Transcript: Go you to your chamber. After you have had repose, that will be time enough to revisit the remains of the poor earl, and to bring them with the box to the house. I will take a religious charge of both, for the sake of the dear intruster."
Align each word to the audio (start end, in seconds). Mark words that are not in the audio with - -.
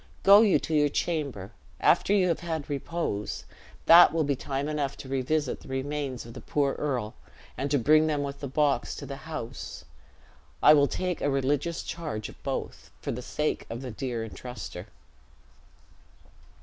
Go 0.23 0.41
you 0.41 0.57
to 0.57 0.73
your 0.73 0.89
chamber. 0.89 1.51
After 1.79 2.11
you 2.11 2.27
have 2.29 2.39
had 2.39 2.67
repose, 2.67 3.45
that 3.85 4.11
will 4.11 4.23
be 4.23 4.35
time 4.35 4.67
enough 4.67 4.97
to 4.97 5.07
revisit 5.07 5.59
the 5.59 5.67
remains 5.67 6.25
of 6.25 6.33
the 6.33 6.41
poor 6.41 6.73
earl, 6.79 7.13
and 7.55 7.69
to 7.69 7.77
bring 7.77 8.07
them 8.07 8.23
with 8.23 8.39
the 8.39 8.47
box 8.47 8.95
to 8.95 9.05
the 9.05 9.15
house. 9.29 9.85
I 10.63 10.73
will 10.73 10.87
take 10.87 11.21
a 11.21 11.29
religious 11.29 11.83
charge 11.83 12.29
of 12.29 12.41
both, 12.41 12.89
for 12.99 13.11
the 13.11 13.21
sake 13.21 13.67
of 13.69 13.83
the 13.83 13.91
dear 13.91 14.23
intruster." 14.27 14.87